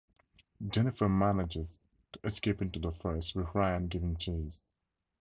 [0.67, 1.75] Jennifer manages
[2.13, 4.63] to escape into the forest with Ryan giving chase.